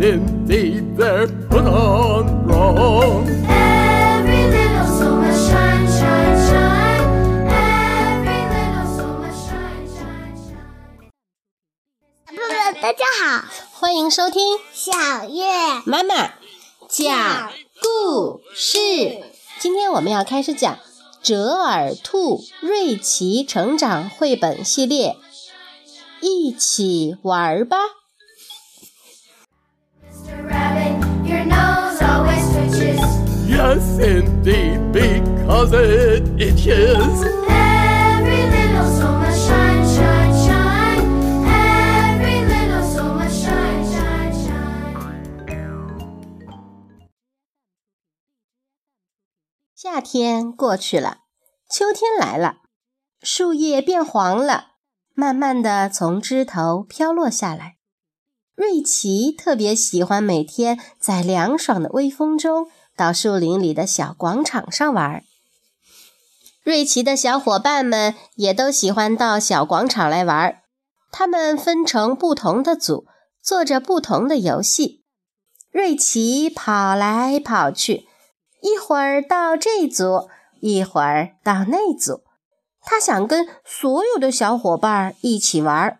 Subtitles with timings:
[0.00, 3.28] indeed, they're put on wrong.
[3.46, 7.46] Every little so much shine, shine, shine.
[7.50, 11.10] Every little so much shine, shine, shine.
[12.80, 13.44] 大家好，
[13.74, 14.92] 欢迎收听小
[15.28, 15.44] 月
[15.84, 16.32] 妈妈
[16.88, 17.50] 讲
[17.82, 18.78] 故事。
[19.58, 20.74] 今天我们要开始讲
[21.22, 25.18] 《折耳兔瑞奇成长绘本系列》，
[26.26, 27.76] 一起玩吧。
[33.70, 37.22] Yes, indeed, because it itches.
[37.46, 41.06] Every little so much shine, shine, shine.
[41.46, 45.22] Every little so much shine, shine, shine.
[49.76, 51.18] 夏天过去了，
[51.70, 52.56] 秋天来了，
[53.22, 54.72] 树叶变黄了，
[55.14, 57.76] 慢慢的从枝头飘落下来。
[58.56, 62.66] 瑞奇特别喜欢每天在凉爽的微风中
[63.00, 65.24] 到树林里的小广场上玩。
[66.62, 70.60] 瑞奇的小伙伴们也都喜欢到小广场来玩，
[71.10, 73.06] 他们分成不同的组，
[73.42, 75.02] 做着不同的游戏。
[75.70, 78.06] 瑞奇跑来跑去。
[78.60, 80.28] 一会儿到这组，
[80.60, 82.20] 一会儿到那组，
[82.82, 85.98] 他想跟所有的小伙伴一起玩。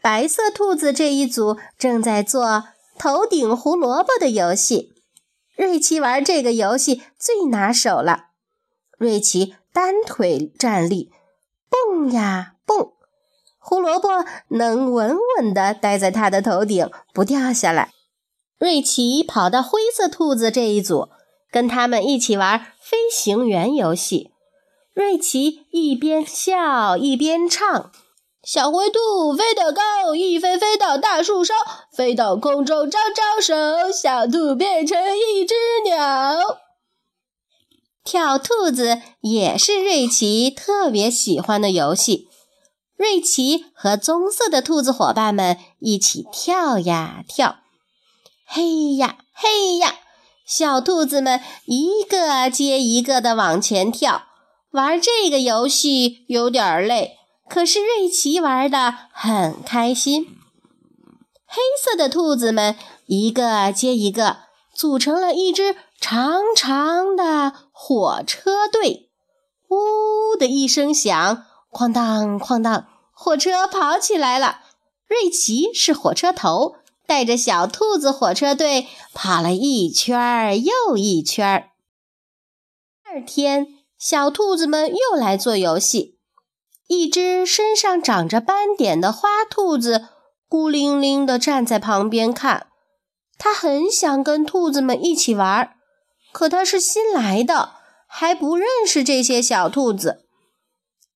[0.00, 4.94] 白色兔子这一组正在做头顶胡萝卜的游戏，
[5.58, 8.28] 瑞奇玩这个游戏最拿手了。
[8.96, 11.10] 瑞奇单腿站立，
[11.68, 12.92] 蹦呀蹦，
[13.58, 17.92] 胡萝卜能稳稳地待在他的头顶，不掉下来。
[18.58, 21.10] 瑞奇跑到灰色兔子这一组。
[21.50, 24.32] 跟他们一起玩飞行员游戏，
[24.92, 27.90] 瑞奇一边笑一边唱
[28.50, 31.52] ：“小灰兔飞得高，一飞飞到大树梢，
[31.92, 35.54] 飞到空中招招手，小兔变成一只
[35.84, 36.58] 鸟。”
[38.02, 42.28] 跳兔子也是瑞奇特别喜欢的游戏。
[42.96, 47.56] 瑞奇和棕色的兔子伙伴们一起跳呀跳，
[48.46, 49.96] 嘿呀嘿呀。
[50.46, 54.22] 小兔子们一个接一个的往前跳，
[54.70, 57.17] 玩这个游戏有点累，
[57.48, 60.26] 可是瑞奇玩得很开心。
[61.46, 62.76] 黑色的兔子们
[63.06, 64.38] 一个接一个，
[64.74, 69.10] 组成了一支长长的火车队。
[69.68, 74.60] 呜的一声响，哐当哐当，火车跑起来了。
[75.06, 76.76] 瑞奇是火车头。
[77.06, 81.70] 带着小兔子火车队跑了一圈儿又一圈儿。
[83.02, 86.17] 第二天，小兔子们又来做游戏。
[86.88, 90.08] 一只身上长着斑点的花兔子
[90.48, 92.66] 孤零零地站在旁边看。
[93.38, 95.76] 它很想跟兔子们一起玩，
[96.32, 97.74] 可它是新来的，
[98.08, 100.24] 还不认识这些小兔子。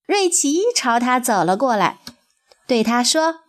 [0.06, 1.98] 瑞奇朝它走了过来，
[2.66, 3.40] 对它说：“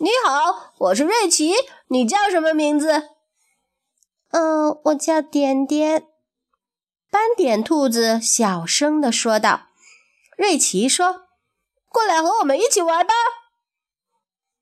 [0.00, 1.52] 你好，我是瑞奇。”
[1.88, 3.10] 你叫什么名字？
[4.30, 6.08] 嗯，我叫点点。
[7.10, 9.68] 斑点兔子小声地说道。
[10.36, 11.25] 瑞奇说
[11.96, 13.14] ：“过来和我们一起玩吧。”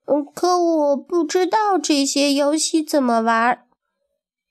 [0.07, 3.67] 嗯，可我不知道这些游戏怎么玩。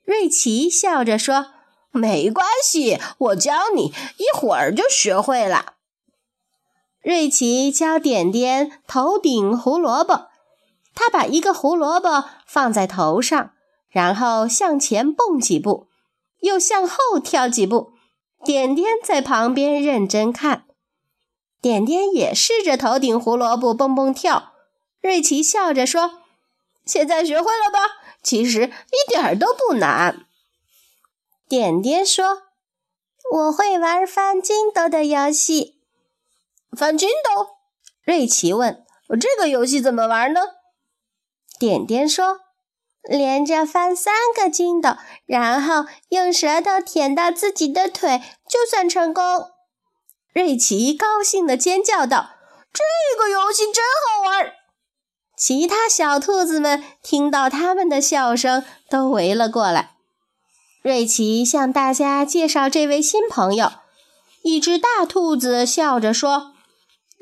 [0.04, 1.46] 瑞奇笑着说
[1.92, 5.74] ：“没关系，我教你，一会儿就学会了。”
[7.02, 10.28] 瑞奇教点点头顶胡萝卜。
[10.94, 13.50] 他把一个胡萝卜放在头上，
[13.88, 15.88] 然后向前蹦几步，
[16.40, 17.92] 又向后跳几步。
[18.44, 20.66] 点点在旁边认真看，
[21.64, 24.52] 点点也试着头顶胡萝卜蹦蹦跳。
[25.00, 26.20] 瑞奇笑着说
[26.84, 27.78] ：“现在学会了吧？
[28.22, 30.26] 其实一点儿都不难。”
[31.48, 32.42] 点点说
[33.32, 35.80] ：“我会玩翻筋斗的游戏。”
[36.76, 37.46] 翻筋斗？
[38.02, 38.84] 瑞奇问
[39.18, 40.42] ：“这个游戏怎么玩呢？”
[41.58, 42.40] 点点说
[43.08, 49.48] ：“连着翻三个筋斗，然后用舌头舔到自己的腿，就算成功。”
[50.34, 52.30] 瑞奇高兴地尖叫道
[52.74, 52.82] ：“这
[53.16, 54.52] 个游戏真好玩！”
[55.38, 59.92] 其他小兔子们听到他们的笑声，都围了过来。
[60.82, 63.70] 瑞奇向大家介绍这位新朋友。
[64.42, 66.52] 一只大兔子笑着说：“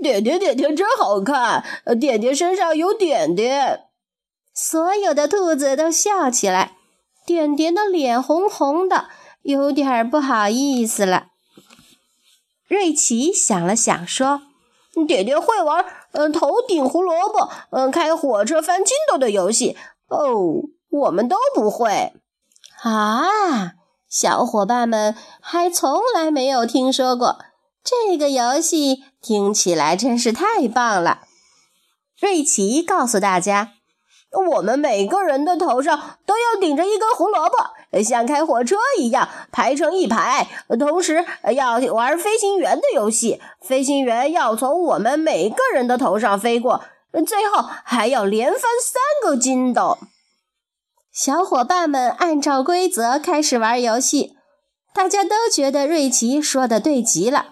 [0.02, 1.62] 点点点点真好看，
[2.00, 3.82] 点点身上有点点。”
[4.54, 6.76] 所有的兔子都笑起来，
[7.26, 9.08] 点点的脸红红的，
[9.42, 11.26] 有点不好意思了。
[12.72, 14.40] 瑞奇想了想，说
[15.06, 19.76] ：“点点会玩，嗯、呃，头顶胡萝卜，嗯、呃，开火车翻筋斗的游戏。
[20.08, 22.14] 哦，我们都不会。
[22.82, 23.72] 啊，
[24.08, 27.40] 小伙伴们还从来没有听说过
[27.84, 31.24] 这个游戏，听起来真是太棒了。
[32.18, 33.72] 瑞奇告诉大家。
[34.54, 40.48] 我们每个人的头上都要顶着一根胡萝卜，像开火车一样排成一排。
[40.78, 41.24] 同时
[41.54, 46.82] 要玩飞行员的游戏，飞行员要从我们每个人的头上飞过，
[47.26, 49.98] 最后还要连翻三个筋斗。
[51.12, 54.34] 小伙伴们按照规则开始玩游戏，
[54.94, 57.48] 大家都觉得瑞奇说的对极了，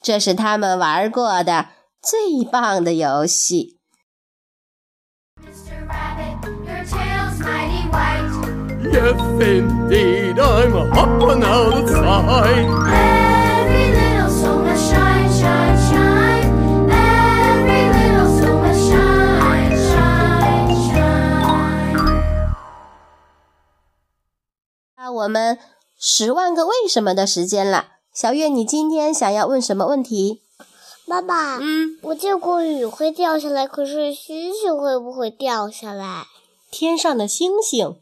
[0.00, 3.79] 这是他们玩过的最棒的游戏。
[8.82, 12.66] Yes, indeed, I'm hopping out of sight.
[12.88, 16.48] Every little soul must shine, shine, shine.
[16.90, 22.24] Every little soul must shine, shine, shine.
[24.96, 25.58] 那我们
[25.98, 27.86] 十万个为什么的时间了。
[28.14, 30.42] 小月，你今天想要问什么问题？
[31.06, 36.26] 爸爸，嗯，我见过雨会掉下来，可是星星会不会掉下来？
[36.70, 37.96] 天上的星星。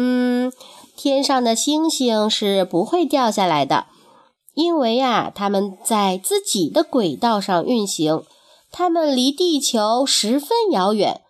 [0.00, 0.52] 嗯，
[0.96, 3.86] 天上的星星是不会掉下来的，
[4.54, 8.22] 因为呀，它们在自己的轨道上运行，
[8.70, 11.22] 它们离地球十分遥远，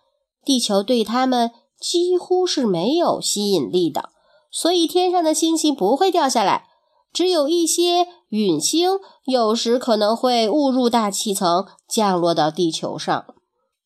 [0.45, 1.49] 地球对它们
[1.79, 4.09] 几乎是没有吸引力的，
[4.51, 6.65] 所以天上的星星不会掉下来。
[7.11, 13.25] 只有一些陨星有时可能会误入大气层，降落到地球上，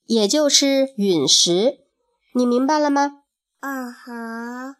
[0.07, 1.85] 也就是陨石。
[2.35, 3.22] 你明白了吗？
[3.63, 4.75] 嗯哈。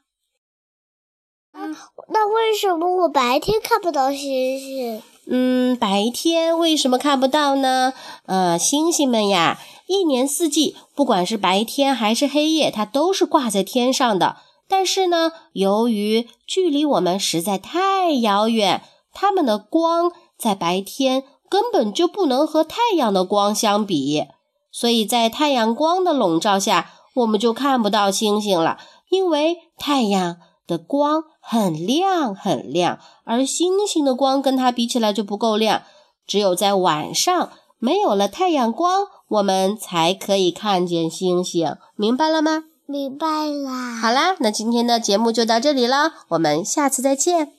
[1.54, 1.74] 嗯，
[2.10, 5.02] 那为什么我白天看不到星星？
[5.26, 7.94] 嗯，白天为什么看不到呢？
[8.26, 9.58] 呃，星星们呀，
[9.88, 14.38] 一年四季，不管是白天还是黑夜，它都是挂在天上的。
[14.68, 18.84] 但是呢，由于距离我们实在太遥远，
[19.14, 24.26] 它们的光在白天根本就不能和太阳的光相比，
[24.72, 28.78] 所以在太阳光的笼罩下，我们就看不到星星了。
[29.10, 35.84] 因为太阳的光很亮很亮，而星星的光跟它比起来就不够亮。
[36.26, 41.76] 只有在晚上没有了太阳光，我们才可以看见星星。
[41.96, 42.64] 明白了吗？
[42.86, 43.96] 明白啦。
[44.02, 47.54] 好啦，那今天的节目就到这里了，我们下次再见。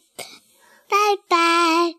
[0.89, 0.97] 拜
[1.29, 1.95] 拜。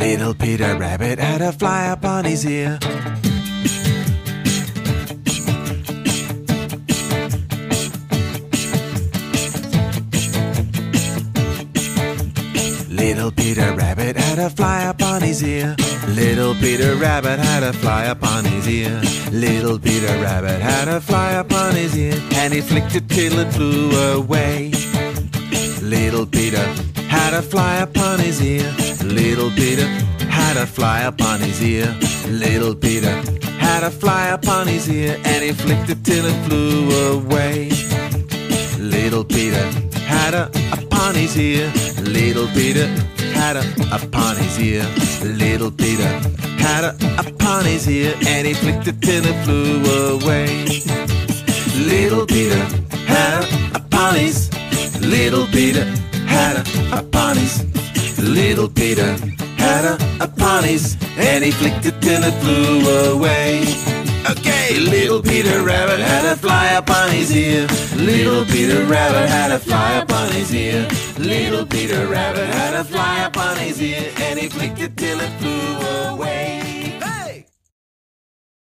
[0.00, 2.78] Little Peter Rabbit had a fly up on his ear.
[12.88, 15.76] Little Peter Rabbit had a fly up on his ear.
[16.08, 19.02] Little Peter Rabbit had a fly up on his ear.
[19.30, 23.38] Little Peter Rabbit had a fly up on his ear, and he flicked it till
[23.38, 24.72] it flew away.
[25.82, 26.89] Little Peter
[27.30, 28.74] had a fly upon his ear.
[29.04, 29.86] Little Peter
[30.26, 31.86] had a fly upon his ear.
[32.26, 33.14] Little Peter
[33.66, 37.70] had a fly upon his ear, and he flicked it till it flew away.
[38.80, 39.64] Little Peter
[40.14, 41.72] had a upon his ear.
[42.02, 42.88] Little Peter
[43.38, 44.84] had a upon his ear.
[45.22, 46.10] Little Peter
[46.58, 49.84] had a upon his ear, and he flicked it till it flew
[50.16, 50.64] away.
[51.92, 52.62] Little Peter
[53.06, 54.50] had a upon his.
[55.00, 55.84] Little Peter
[56.26, 57.64] had a upon his.
[58.18, 59.16] Little Peter
[59.56, 63.62] had a upon his, and he flicked it till it flew away.
[64.30, 67.66] Okay, little Peter Rabbit had a fly upon his ear.
[67.96, 70.86] Little Peter Rabbit had a fly upon his ear.
[71.18, 75.30] Little Peter Rabbit had a fly upon his ear, and he flicked it till it
[75.40, 75.70] flew